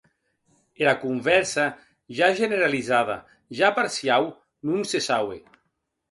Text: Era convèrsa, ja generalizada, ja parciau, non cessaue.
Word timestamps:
Era 0.83 0.93
convèrsa, 1.01 1.65
ja 2.19 2.29
generalizada, 2.39 3.17
ja 3.59 3.69
parciau, 3.75 4.25
non 4.71 4.89
cessaue. 4.93 5.37